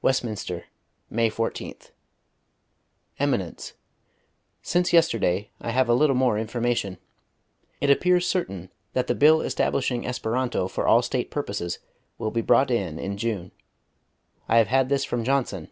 [0.00, 0.64] "WESTMINSTER,
[1.10, 1.90] May 14th.
[3.20, 3.74] "EMINENCE:
[4.62, 6.96] Since yesterday I have a little more information.
[7.78, 11.80] It appears certain that the Bill establishing Esperanto for all State purposes
[12.16, 13.52] will be brought in in June.
[14.48, 15.68] I have had this from Johnson.